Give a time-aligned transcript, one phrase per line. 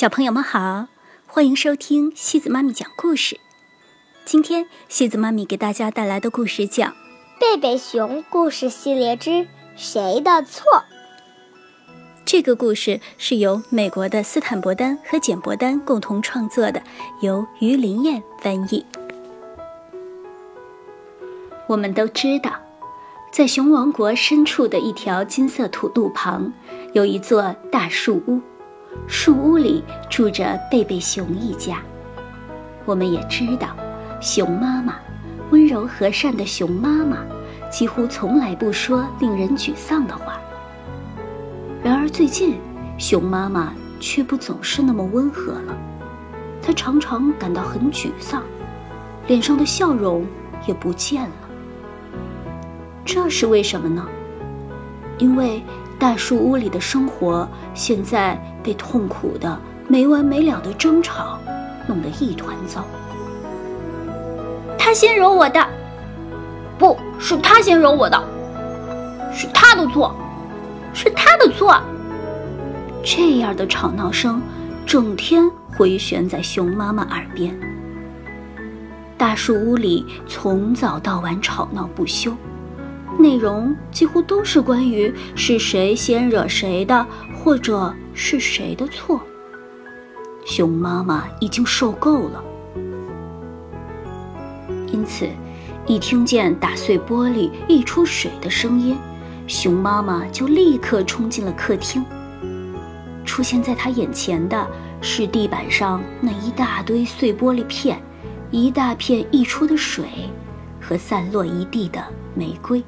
[0.00, 0.86] 小朋友们好，
[1.26, 3.38] 欢迎收听西子妈咪讲故事。
[4.24, 6.86] 今天西子妈咪给大家带来的故事叫
[7.38, 10.64] 《贝贝熊故事系列之谁的错》。
[12.24, 16.82] 这个故事是由美国的斯坦伯丹和简伯丹共同创作的，
[17.20, 18.82] 由于林燕翻译。
[21.66, 22.54] 我们都知道，
[23.30, 26.50] 在熊王国深处的一条金色土路旁，
[26.94, 28.40] 有一座大树屋。
[29.06, 31.82] 树屋里住着贝贝熊一家。
[32.84, 33.76] 我们也知道，
[34.20, 34.94] 熊妈妈，
[35.50, 37.18] 温柔和善的熊妈妈，
[37.70, 40.40] 几乎从来不说令人沮丧的话。
[41.82, 42.58] 然而最近，
[42.98, 45.76] 熊妈妈却不总是那么温和了，
[46.62, 48.42] 她常常感到很沮丧，
[49.26, 50.26] 脸上的笑容
[50.66, 51.32] 也不见了。
[53.04, 54.06] 这是为什么呢？
[55.18, 55.62] 因为。
[56.00, 61.38] 大树屋里的生活现在被痛苦的没完没了的争吵
[61.86, 62.82] 弄得一团糟。
[64.78, 65.64] 他先惹我的，
[66.78, 68.18] 不是他先惹我的，
[69.30, 70.16] 是他的错，
[70.94, 71.78] 是他的错。
[73.04, 74.40] 这样的吵闹声
[74.86, 75.44] 整天
[75.76, 77.54] 回旋在熊妈妈耳边。
[79.18, 82.34] 大树屋里从早到晚吵闹不休。
[83.20, 89.20] 内容几乎都是关于是谁先惹谁的，或者是谁的错。
[90.46, 92.42] 熊妈妈已经受够了，
[94.86, 95.28] 因此，
[95.86, 98.96] 一听见打碎玻璃、溢出水的声音，
[99.46, 102.04] 熊妈妈就立刻冲进了客厅。
[103.24, 104.66] 出现在他眼前的
[105.00, 108.00] 是地板上那一大堆碎玻璃片，
[108.50, 110.04] 一大片溢出的水，
[110.80, 112.02] 和散落一地的
[112.34, 112.82] 玫瑰。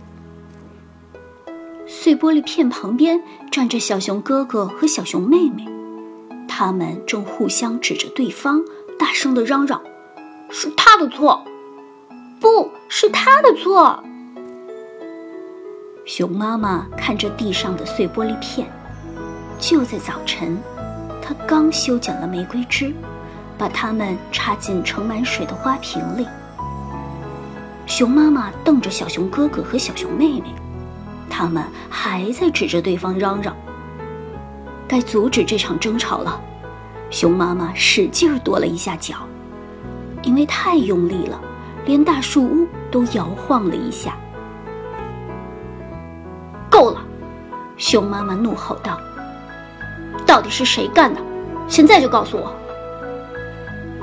[1.95, 5.67] 碎玻璃片旁边站着小熊哥哥和小熊妹妹，
[6.49, 8.65] 他们正互相指着对方，
[8.99, 9.81] 大声的嚷嚷
[10.49, 11.45] ：“是他的错，
[12.41, 14.03] 不是他的错。”
[16.07, 18.67] 熊妈妈看着地上的碎玻璃片，
[19.61, 20.59] 就在早晨，
[21.21, 22.95] 她刚修剪了玫瑰枝，
[23.59, 26.27] 把它们插进盛满水的花瓶里。
[27.87, 30.55] 熊妈妈瞪着小熊哥哥和小熊妹妹。
[31.35, 33.57] 他们还在指着对方嚷嚷。
[34.87, 36.39] 该阻止这场争吵了。
[37.09, 39.17] 熊妈妈使劲跺了一下脚，
[40.23, 41.41] 因为太用力了，
[41.87, 44.15] 连大树屋都摇晃了一下。
[46.71, 47.01] 够了！
[47.79, 48.99] 熊妈妈怒吼道
[50.27, 51.21] ：“到底是谁干的？
[51.67, 52.55] 现在就告诉我！”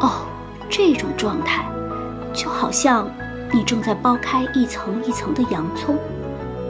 [0.01, 0.25] 哦，
[0.69, 1.66] 这种状态，
[2.34, 3.07] 就好像
[3.51, 5.97] 你正在剥开一层一层的洋葱。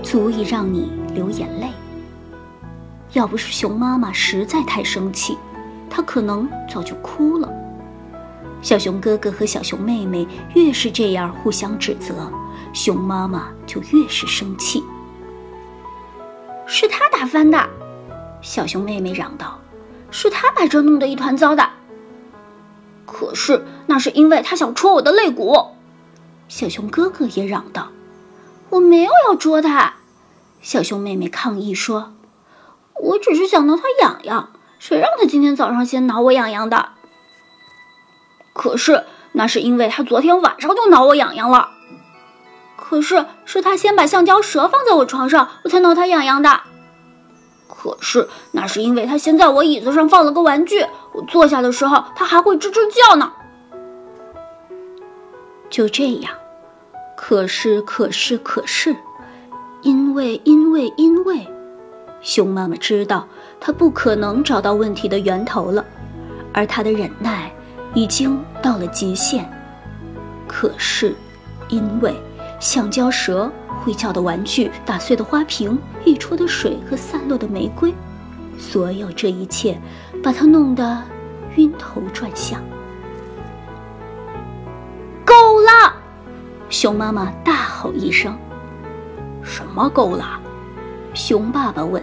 [0.03, 1.69] 足以让你流眼泪。
[3.13, 5.37] 要不是熊妈妈实在太生气，
[5.89, 7.51] 她可能早就哭了。
[8.61, 12.31] 小熊哥哥和小熊妹妹越是这样互相指责，
[12.73, 14.83] 熊妈妈就越是生气。
[16.67, 17.57] 是他打翻的，
[18.41, 19.57] 小熊妹妹嚷道
[20.11, 21.67] ：“是他把这弄得一团糟的。”
[23.07, 25.57] 可是那是因为他想戳我的肋骨，
[26.47, 27.87] 小熊哥哥也嚷道。
[28.71, 29.95] 我没有要捉它，
[30.61, 32.13] 小熊妹妹抗议说
[33.01, 36.89] ：“我只是想挠它痒痒，谁让它今天早上先挠我痒痒的？
[38.53, 41.69] 可是那是因为它昨天晚上就挠我痒痒了。
[42.75, 46.61] 可是是它先把橡胶蛇放在我床上，我才挠它痒痒的。
[47.67, 53.31] 可是那是因为它先在我椅子上放了个玩具，我坐下的时候它还会吱吱叫呢。
[55.69, 56.33] 就这样。”
[57.21, 58.95] 可是，可是，可是，
[59.81, 61.45] 因为，因为，因为，
[62.21, 63.27] 熊妈妈知道
[63.59, 65.85] 她不可能找到问题的源头了，
[66.53, 67.51] 而她的忍耐
[67.93, 69.47] 已经到了极限。
[70.47, 71.13] 可是，
[71.67, 72.15] 因为
[72.57, 73.51] 橡胶蛇
[73.83, 77.93] 会叫的玩具、打碎的花瓶、溢出的水和散落的玫瑰，
[78.57, 79.77] 所有这一切
[80.23, 81.03] 把她弄得
[81.57, 82.63] 晕头转向。
[86.81, 88.33] 熊妈妈大吼一声
[89.43, 90.39] ：“什么够了？”
[91.13, 92.01] 熊爸爸问。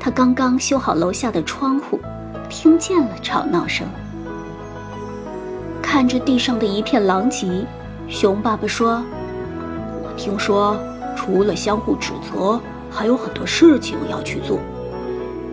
[0.00, 2.00] 他刚刚修好楼下的窗户，
[2.48, 3.86] 听见了吵闹声。
[5.82, 7.66] 看着地上的一片狼藉，
[8.08, 9.04] 熊爸爸说
[10.02, 10.78] ：“我听说，
[11.14, 12.58] 除了相互指责，
[12.90, 14.60] 还有很多事情要去做。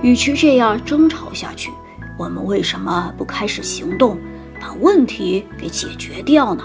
[0.01, 1.69] 与其这样争吵下去，
[2.17, 4.17] 我们为什么不开始行动，
[4.57, 6.63] 把问题给解决掉呢？”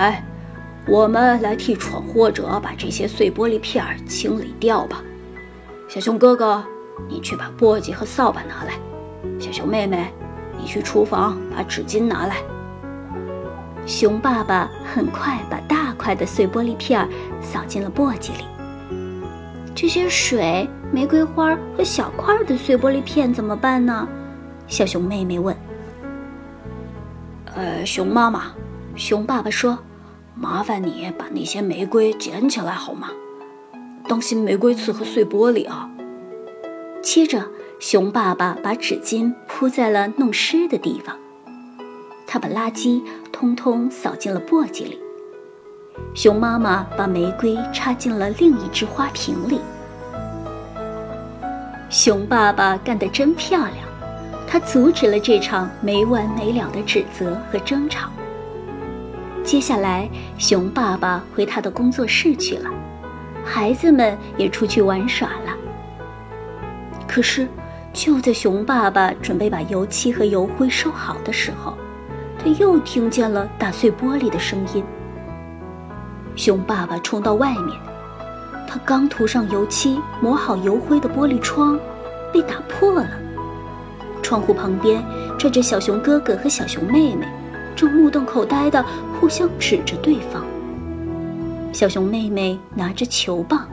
[0.00, 0.24] 来，
[0.86, 5.02] 我们来替闯祸者把这些碎玻璃片清理掉吧。
[5.90, 6.64] 小熊哥哥，
[7.06, 8.72] 你去把簸箕和扫把拿来。
[9.38, 10.10] 小熊妹妹，
[10.58, 12.36] 你去厨房把纸巾拿来。
[13.84, 17.06] 熊爸爸很快把大块的碎玻璃片
[17.42, 18.46] 扫进了簸箕里。
[19.74, 24.08] 这些水、玫瑰花和小块的碎玻璃片怎么办呢？
[24.66, 25.54] 小熊妹妹问。
[27.54, 28.44] 呃，熊妈妈，
[28.94, 29.78] 熊爸爸说
[30.42, 33.10] ：“麻烦你把那些玫瑰捡起来好吗？
[34.08, 35.90] 当心玫瑰刺和碎玻璃啊。”
[37.04, 37.46] 接着，
[37.78, 41.14] 熊爸爸把纸巾铺在了弄湿的地方。
[42.26, 44.98] 他把垃圾通通扫进了簸箕里。
[46.14, 49.60] 熊妈妈把玫瑰插进了另一只花瓶里。
[51.90, 53.76] 熊爸爸干得真漂亮，
[54.46, 58.08] 他阻止了这场没完没了的指责和争吵。
[59.50, 60.08] 接下来，
[60.38, 62.70] 熊爸爸回他的工作室去了，
[63.44, 65.52] 孩子们也出去玩耍了。
[67.08, 67.48] 可是，
[67.92, 71.76] 就在熊爸爸准备把油漆和油灰收好的时候，
[72.38, 74.84] 他又听见了打碎玻璃的声音。
[76.36, 77.76] 熊爸爸冲到外面，
[78.68, 81.76] 他刚涂上油漆、抹好油灰的玻璃窗
[82.32, 83.10] 被打破了。
[84.22, 85.04] 窗户旁边
[85.36, 87.26] 站着小熊哥哥和小熊妹妹，
[87.74, 88.84] 正目瞪口呆地
[89.18, 90.44] 互相指着对方。
[91.72, 93.68] 小熊妹妹拿着球棒，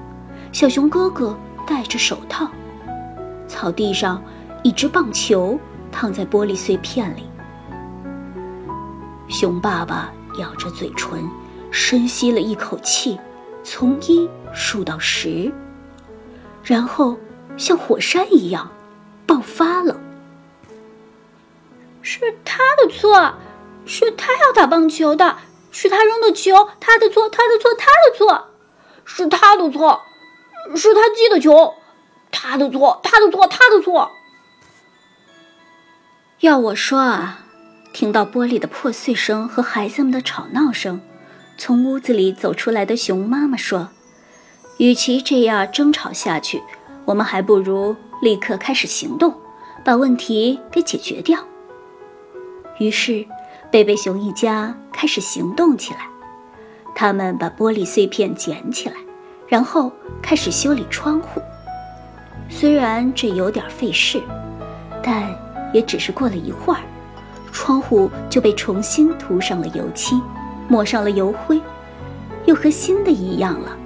[0.51, 2.49] 小熊哥哥戴着手套。
[3.47, 4.21] 草地上，
[4.63, 5.59] 一只棒球
[5.91, 7.23] 躺在玻璃碎片里。
[9.27, 11.27] 熊爸爸咬着嘴唇。
[11.69, 13.19] 深吸了一口气，
[13.61, 15.51] 从一数到十，
[16.63, 17.17] 然后
[17.57, 18.71] 像火山一样
[19.27, 19.99] 爆发了。
[22.01, 23.33] 是他的错，
[23.87, 25.37] 是他要打棒球的，
[25.71, 28.47] 是他扔的球，他的错，他的错，他的错，
[29.05, 30.01] 是他的错，
[30.75, 31.73] 是他击的球，
[32.29, 34.11] 他的错，他的错，他的错。
[36.41, 37.45] 要我说啊，
[37.93, 41.01] 听到玻璃的破碎声和孩子们的吵闹声。
[41.57, 43.89] 从屋子里走出来的熊妈妈说
[44.77, 46.61] ：“与其这样争吵下去，
[47.05, 49.33] 我们还不如立刻开始行动，
[49.83, 51.39] 把问题给解决掉。”
[52.77, 53.25] 于是，
[53.69, 55.99] 贝贝熊一家开始行动起来。
[56.95, 58.95] 他们把玻璃碎片捡起来，
[59.47, 59.91] 然后
[60.21, 61.41] 开始修理窗户。
[62.49, 64.21] 虽然这有点费事，
[65.03, 65.29] 但
[65.73, 66.81] 也只是过了一会儿，
[67.51, 70.19] 窗户就被重新涂上了油漆。
[70.69, 71.61] 抹上了油灰，
[72.45, 73.77] 又和新的一样了。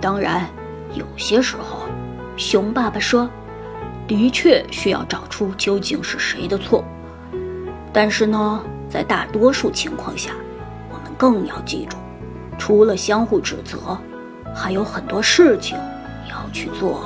[0.00, 0.48] 当然，
[0.94, 1.82] 有些时候，
[2.36, 3.30] 熊爸爸说，
[4.08, 6.82] 的确需要找出究竟是谁的错。
[7.92, 10.32] 但是呢，在大多数情况下，
[10.90, 11.96] 我们更要记住，
[12.58, 13.98] 除了相互指责，
[14.54, 15.76] 还有很多事情
[16.28, 17.02] 要去做。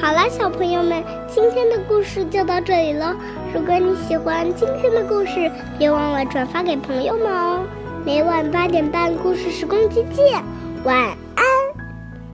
[0.00, 3.14] 好了，小朋友们，今天的故事就到这里了。
[3.52, 7.64] 如果你喜欢今天的故事，别忘了转发给朋友们哦。
[8.06, 10.42] 每晚八点半，故事时光机见，
[10.84, 11.29] 晚。